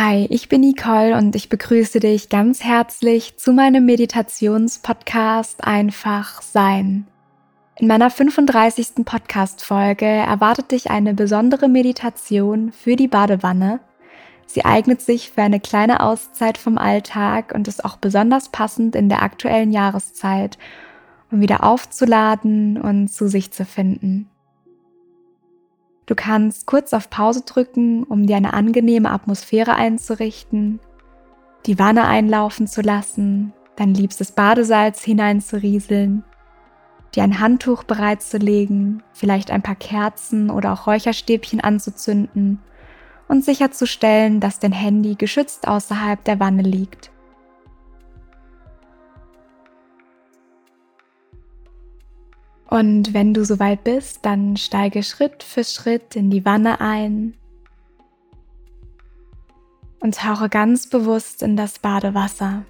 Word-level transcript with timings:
Hi, 0.00 0.28
ich 0.30 0.48
bin 0.48 0.60
Nicole 0.60 1.16
und 1.16 1.34
ich 1.34 1.48
begrüße 1.48 1.98
dich 1.98 2.28
ganz 2.28 2.62
herzlich 2.62 3.36
zu 3.36 3.52
meinem 3.52 3.84
Meditationspodcast 3.84 5.64
Einfach 5.64 6.40
Sein. 6.40 7.08
In 7.78 7.88
meiner 7.88 8.08
35. 8.08 9.04
Podcast-Folge 9.04 10.06
erwartet 10.06 10.70
dich 10.70 10.88
eine 10.88 11.14
besondere 11.14 11.68
Meditation 11.68 12.70
für 12.70 12.94
die 12.94 13.08
Badewanne. 13.08 13.80
Sie 14.46 14.64
eignet 14.64 15.00
sich 15.00 15.32
für 15.32 15.42
eine 15.42 15.58
kleine 15.58 15.98
Auszeit 15.98 16.58
vom 16.58 16.78
Alltag 16.78 17.52
und 17.52 17.66
ist 17.66 17.84
auch 17.84 17.96
besonders 17.96 18.50
passend 18.50 18.94
in 18.94 19.08
der 19.08 19.24
aktuellen 19.24 19.72
Jahreszeit, 19.72 20.58
um 21.32 21.40
wieder 21.40 21.64
aufzuladen 21.64 22.80
und 22.80 23.08
zu 23.08 23.26
sich 23.26 23.50
zu 23.50 23.64
finden. 23.64 24.30
Du 26.08 26.14
kannst 26.14 26.64
kurz 26.64 26.94
auf 26.94 27.10
Pause 27.10 27.42
drücken, 27.42 28.02
um 28.02 28.26
dir 28.26 28.36
eine 28.36 28.54
angenehme 28.54 29.10
Atmosphäre 29.10 29.74
einzurichten, 29.74 30.80
die 31.66 31.78
Wanne 31.78 32.06
einlaufen 32.06 32.66
zu 32.66 32.80
lassen, 32.80 33.52
dein 33.76 33.92
liebstes 33.92 34.32
Badesalz 34.32 35.04
hineinzurieseln, 35.04 36.24
dir 37.14 37.24
ein 37.24 37.40
Handtuch 37.40 37.84
bereitzulegen, 37.84 39.02
vielleicht 39.12 39.50
ein 39.50 39.60
paar 39.60 39.74
Kerzen 39.74 40.48
oder 40.48 40.72
auch 40.72 40.86
Räucherstäbchen 40.86 41.60
anzuzünden 41.60 42.60
und 43.28 43.44
sicherzustellen, 43.44 44.40
dass 44.40 44.60
dein 44.60 44.72
Handy 44.72 45.14
geschützt 45.14 45.68
außerhalb 45.68 46.24
der 46.24 46.40
Wanne 46.40 46.62
liegt. 46.62 47.10
Und 52.68 53.14
wenn 53.14 53.32
du 53.32 53.44
soweit 53.44 53.82
bist, 53.82 54.26
dann 54.26 54.58
steige 54.58 55.02
Schritt 55.02 55.42
für 55.42 55.64
Schritt 55.64 56.14
in 56.14 56.30
die 56.30 56.44
Wanne 56.44 56.80
ein 56.80 57.34
und 60.00 60.16
tauche 60.16 60.50
ganz 60.50 60.88
bewusst 60.88 61.42
in 61.42 61.56
das 61.56 61.78
Badewasser. 61.78 62.64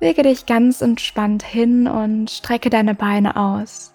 Lege 0.00 0.22
dich 0.22 0.46
ganz 0.46 0.80
entspannt 0.80 1.42
hin 1.42 1.86
und 1.86 2.30
strecke 2.30 2.70
deine 2.70 2.94
Beine 2.94 3.36
aus. 3.36 3.92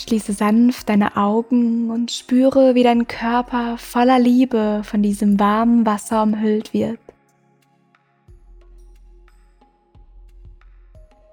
Schließe 0.00 0.32
sanft 0.32 0.88
deine 0.88 1.18
Augen 1.18 1.90
und 1.90 2.10
spüre, 2.10 2.74
wie 2.74 2.82
dein 2.82 3.06
Körper 3.06 3.76
voller 3.76 4.18
Liebe 4.18 4.80
von 4.82 5.02
diesem 5.02 5.38
warmen 5.38 5.84
Wasser 5.84 6.22
umhüllt 6.22 6.72
wird. 6.72 6.98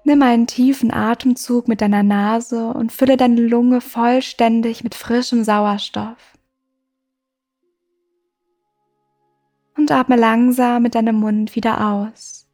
Nimm 0.04 0.22
einen 0.22 0.46
tiefen 0.46 0.92
Atemzug 0.92 1.66
mit 1.66 1.80
deiner 1.80 2.02
Nase 2.02 2.68
und 2.68 2.92
fülle 2.92 3.16
deine 3.16 3.40
Lunge 3.40 3.80
vollständig 3.80 4.84
mit 4.84 4.94
frischem 4.94 5.44
Sauerstoff. 5.44 6.34
Und 9.76 9.90
atme 9.90 10.16
langsam 10.16 10.82
mit 10.82 10.94
deinem 10.94 11.16
Mund 11.16 11.56
wieder 11.56 11.92
aus. 11.92 12.47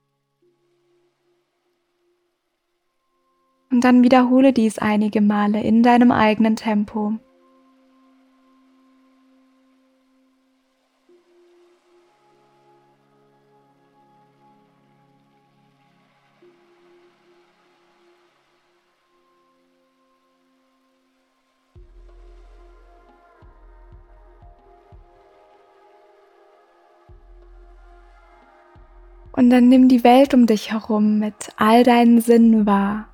Und 3.75 3.83
dann 3.83 4.05
wiederhole 4.05 4.53
dies 4.53 4.79
einige 4.79 5.21
Male 5.21 5.61
in 5.61 5.83
deinem 5.83 6.13
eigenen 6.13 6.55
Tempo. 6.55 7.15
Und 29.33 29.51
dann 29.51 29.69
nimm 29.69 29.89
die 29.89 30.05
Welt 30.05 30.33
um 30.33 30.47
dich 30.47 30.71
herum 30.71 31.19
mit 31.19 31.35
all 31.57 31.83
deinen 31.83 32.21
Sinnen 32.21 32.67
wahr. 32.67 33.09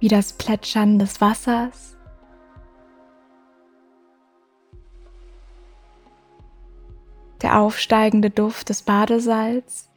Wie 0.00 0.08
das 0.08 0.32
Plätschern 0.32 0.98
des 0.98 1.20
Wassers. 1.20 1.96
Der 7.42 7.60
aufsteigende 7.60 8.30
Duft 8.30 8.68
des 8.68 8.82
Badesalz. 8.82 9.90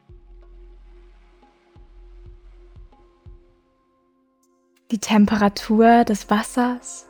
Die 4.91 4.99
Temperatur 4.99 6.03
des 6.03 6.29
Wassers. 6.29 7.07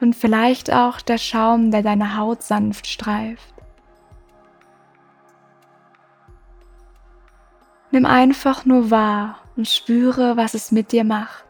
Und 0.00 0.16
vielleicht 0.16 0.72
auch 0.72 1.00
der 1.02 1.18
Schaum, 1.18 1.70
der 1.70 1.82
deine 1.82 2.16
Haut 2.16 2.42
sanft 2.42 2.86
streift. 2.86 3.59
Nimm 7.92 8.06
einfach 8.06 8.64
nur 8.64 8.90
wahr, 8.90 9.40
und 9.56 9.68
spüre, 9.68 10.36
was 10.36 10.54
es 10.54 10.72
mit 10.72 10.92
dir 10.92 11.04
macht. 11.04 11.44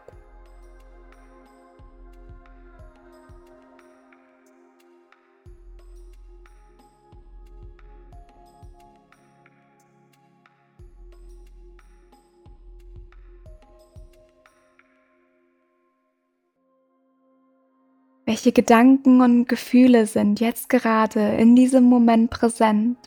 Welche 18.25 18.51
Gedanken 18.51 19.21
und 19.21 19.47
Gefühle 19.47 20.05
sind 20.05 20.39
jetzt 20.39 20.69
gerade 20.69 21.35
in 21.35 21.55
diesem 21.55 21.83
Moment 21.83 22.29
präsent 22.29 22.97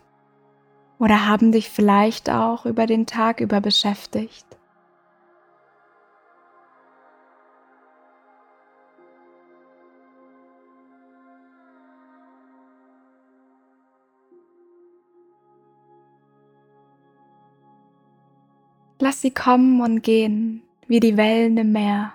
oder 1.05 1.27
haben 1.27 1.53
dich 1.53 1.69
vielleicht 1.69 2.31
auch 2.31 2.65
über 2.65 2.87
den 2.87 3.05
Tag 3.05 3.43
über 3.43 3.61
beschäftigt? 3.61 4.47
Lass 18.99 19.21
sie 19.21 19.31
kommen 19.31 19.83
und 19.83 20.01
gehen 20.01 20.63
wie 20.87 21.01
die 21.01 21.19
Wellen 21.19 21.59
im 21.59 21.73
Meer. 21.73 22.15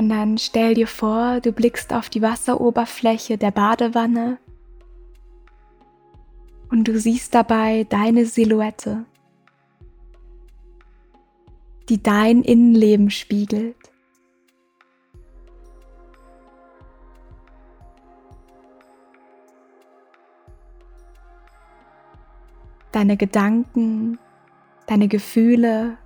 Und 0.00 0.08
dann 0.08 0.38
stell 0.38 0.72
dir 0.72 0.86
vor, 0.86 1.40
du 1.42 1.52
blickst 1.52 1.92
auf 1.92 2.08
die 2.08 2.22
Wasseroberfläche 2.22 3.36
der 3.36 3.50
Badewanne 3.50 4.38
und 6.70 6.88
du 6.88 6.98
siehst 6.98 7.34
dabei 7.34 7.84
deine 7.84 8.24
Silhouette, 8.24 9.04
die 11.90 12.02
dein 12.02 12.40
Innenleben 12.40 13.10
spiegelt. 13.10 13.76
Deine 22.90 23.18
Gedanken, 23.18 24.18
deine 24.86 25.08
Gefühle, 25.08 25.98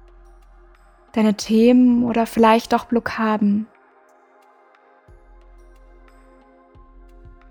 deine 1.12 1.34
Themen 1.34 2.02
oder 2.02 2.26
vielleicht 2.26 2.74
auch 2.74 2.86
Blockaden. 2.86 3.68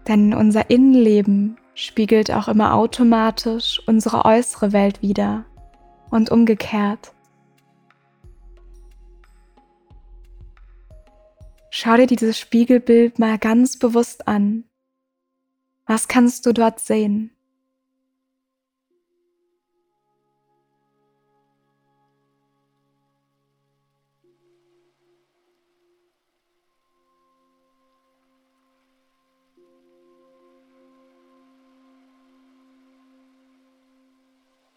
Denn 0.07 0.33
unser 0.33 0.69
Innenleben 0.69 1.57
spiegelt 1.75 2.31
auch 2.31 2.47
immer 2.47 2.73
automatisch 2.73 3.81
unsere 3.87 4.25
äußere 4.25 4.73
Welt 4.73 5.01
wider 5.01 5.45
und 6.09 6.29
umgekehrt. 6.29 7.13
Schau 11.69 11.97
dir 11.97 12.05
dieses 12.05 12.37
Spiegelbild 12.37 13.17
mal 13.17 13.39
ganz 13.39 13.79
bewusst 13.79 14.27
an. 14.27 14.65
Was 15.87 16.07
kannst 16.07 16.45
du 16.45 16.53
dort 16.53 16.79
sehen? 16.79 17.32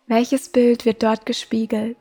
Welches 0.08 0.48
Bild 0.48 0.84
wird 0.84 1.02
dort 1.02 1.26
gespiegelt? 1.26 1.96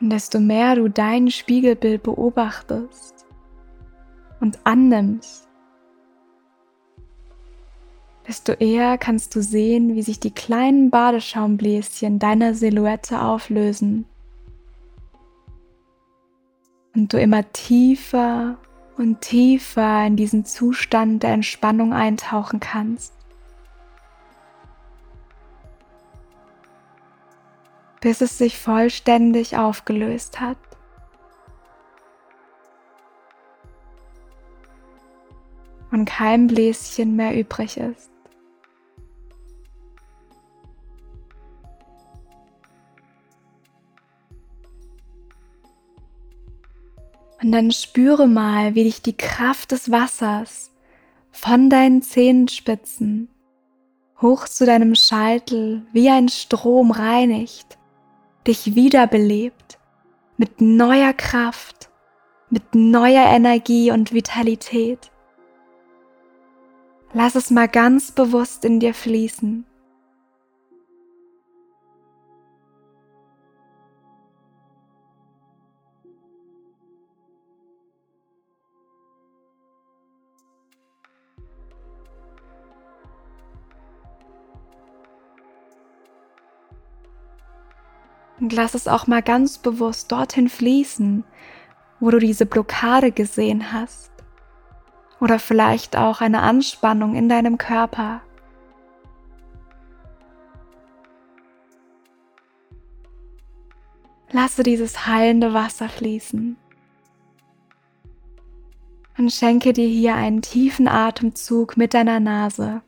Und 0.00 0.10
desto 0.10 0.40
mehr 0.40 0.74
du 0.74 0.88
dein 0.88 1.30
Spiegelbild 1.30 2.02
beobachtest 2.02 3.19
und 4.40 4.58
annimmst, 4.64 5.48
desto 8.26 8.52
eher 8.52 8.98
kannst 8.98 9.34
du 9.36 9.42
sehen, 9.42 9.94
wie 9.94 10.02
sich 10.02 10.20
die 10.20 10.30
kleinen 10.30 10.90
Badeschaumbläschen 10.90 12.18
deiner 12.18 12.54
Silhouette 12.54 13.20
auflösen 13.20 14.06
und 16.94 17.12
du 17.12 17.20
immer 17.20 17.50
tiefer 17.52 18.58
und 18.96 19.20
tiefer 19.20 20.06
in 20.06 20.16
diesen 20.16 20.44
Zustand 20.44 21.22
der 21.22 21.32
Entspannung 21.32 21.92
eintauchen 21.92 22.60
kannst. 22.60 23.14
bis 28.00 28.20
es 28.20 28.38
sich 28.38 28.58
vollständig 28.58 29.56
aufgelöst 29.56 30.40
hat. 30.40 30.56
Und 36.00 36.06
kein 36.06 36.46
Bläschen 36.46 37.14
mehr 37.14 37.38
übrig 37.38 37.76
ist. 37.76 38.08
Und 47.42 47.52
dann 47.52 47.70
spüre 47.70 48.26
mal, 48.26 48.74
wie 48.74 48.84
dich 48.84 49.02
die 49.02 49.14
Kraft 49.14 49.72
des 49.72 49.90
Wassers 49.90 50.70
von 51.32 51.68
deinen 51.68 52.00
Zehenspitzen 52.00 53.28
hoch 54.22 54.48
zu 54.48 54.64
deinem 54.64 54.94
Scheitel 54.94 55.82
wie 55.92 56.08
ein 56.08 56.30
Strom 56.30 56.92
reinigt 56.92 57.76
dich 58.46 58.74
wiederbelebt 58.74 59.78
mit 60.38 60.62
neuer 60.62 61.12
Kraft, 61.12 61.90
mit 62.48 62.74
neuer 62.74 63.26
Energie 63.26 63.90
und 63.90 64.14
Vitalität. 64.14 65.09
Lass 67.12 67.34
es 67.34 67.50
mal 67.50 67.66
ganz 67.66 68.12
bewusst 68.12 68.64
in 68.64 68.78
dir 68.78 68.94
fließen. 68.94 69.64
Und 88.38 88.52
lass 88.54 88.74
es 88.74 88.86
auch 88.86 89.08
mal 89.08 89.20
ganz 89.20 89.58
bewusst 89.58 90.12
dorthin 90.12 90.48
fließen, 90.48 91.24
wo 91.98 92.10
du 92.10 92.18
diese 92.18 92.46
Blockade 92.46 93.10
gesehen 93.10 93.72
hast. 93.72 94.09
Oder 95.20 95.38
vielleicht 95.38 95.96
auch 95.96 96.20
eine 96.20 96.40
Anspannung 96.40 97.14
in 97.14 97.28
deinem 97.28 97.58
Körper. 97.58 98.22
Lasse 104.32 104.62
dieses 104.62 105.06
heilende 105.06 105.52
Wasser 105.52 105.88
fließen. 105.88 106.56
Und 109.18 109.32
schenke 109.32 109.72
dir 109.72 109.88
hier 109.88 110.14
einen 110.14 110.40
tiefen 110.40 110.88
Atemzug 110.88 111.76
mit 111.76 111.92
deiner 111.92 112.20
Nase 112.20 112.82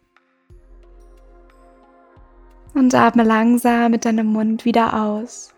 und 2.74 2.94
atme 2.94 3.22
langsam 3.22 3.90
mit 3.90 4.04
deinem 4.04 4.26
Mund 4.26 4.64
wieder 4.64 5.02
aus. 5.02 5.54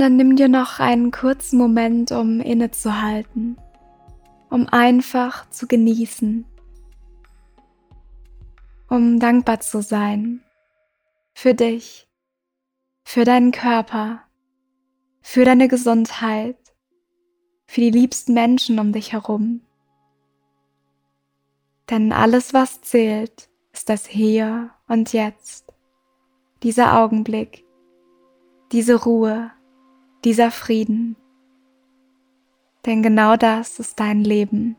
Dann 0.00 0.16
nimm 0.16 0.34
dir 0.34 0.48
noch 0.48 0.80
einen 0.80 1.10
kurzen 1.10 1.58
Moment, 1.58 2.10
um 2.10 2.40
innezuhalten, 2.40 3.58
um 4.48 4.66
einfach 4.66 5.50
zu 5.50 5.66
genießen, 5.66 6.46
um 8.88 9.20
dankbar 9.20 9.60
zu 9.60 9.82
sein 9.82 10.42
für 11.34 11.52
dich, 11.52 12.08
für 13.04 13.26
deinen 13.26 13.52
Körper, 13.52 14.22
für 15.20 15.44
deine 15.44 15.68
Gesundheit, 15.68 16.56
für 17.66 17.82
die 17.82 17.90
liebsten 17.90 18.32
Menschen 18.32 18.78
um 18.78 18.92
dich 18.92 19.12
herum. 19.12 19.60
Denn 21.90 22.14
alles, 22.14 22.54
was 22.54 22.80
zählt, 22.80 23.50
ist 23.74 23.90
das 23.90 24.06
Hier 24.06 24.70
und 24.88 25.12
Jetzt, 25.12 25.74
dieser 26.62 26.98
Augenblick, 26.98 27.66
diese 28.72 28.94
Ruhe, 28.94 29.50
dieser 30.24 30.50
Frieden. 30.50 31.16
Denn 32.86 33.02
genau 33.02 33.36
das 33.36 33.78
ist 33.78 34.00
dein 34.00 34.24
Leben. 34.24 34.76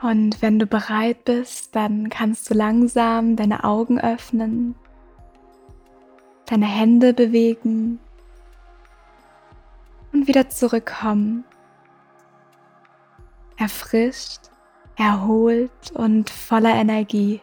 Und 0.00 0.42
wenn 0.42 0.58
du 0.58 0.66
bereit 0.66 1.24
bist, 1.24 1.74
dann 1.74 2.10
kannst 2.10 2.50
du 2.50 2.54
langsam 2.54 3.36
deine 3.36 3.64
Augen 3.64 3.98
öffnen, 3.98 4.74
deine 6.46 6.66
Hände 6.66 7.14
bewegen 7.14 7.98
und 10.12 10.28
wieder 10.28 10.48
zurückkommen. 10.50 11.44
Erfrischt, 13.56 14.50
erholt 14.96 15.90
und 15.94 16.28
voller 16.30 16.74
Energie. 16.74 17.40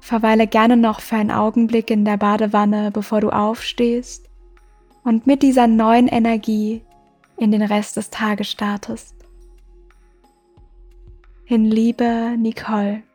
Verweile 0.00 0.46
gerne 0.46 0.76
noch 0.76 1.00
für 1.00 1.16
einen 1.16 1.32
Augenblick 1.32 1.90
in 1.90 2.04
der 2.04 2.16
Badewanne, 2.16 2.92
bevor 2.92 3.20
du 3.20 3.30
aufstehst 3.30 4.30
und 5.02 5.26
mit 5.26 5.42
dieser 5.42 5.66
neuen 5.66 6.06
Energie 6.06 6.84
in 7.36 7.50
den 7.50 7.62
Rest 7.62 7.96
des 7.96 8.10
Tages 8.10 8.48
startest. 8.48 9.15
In 11.48 11.70
Liebe, 11.70 12.34
Nicole. 12.36 13.05